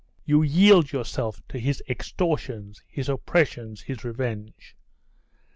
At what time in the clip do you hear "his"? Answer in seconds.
1.59-1.83, 2.87-3.07, 3.81-4.03